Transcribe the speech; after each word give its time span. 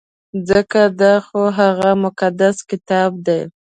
ځکه 0.49 0.81
دا 1.01 1.13
خو 1.25 1.41
هغه 1.59 1.89
مقدس 2.03 2.55
کتاب 2.69 3.11
دی. 3.27 3.39